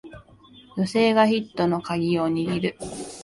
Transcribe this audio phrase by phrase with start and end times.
[0.77, 2.75] 女性がヒットのカギを握る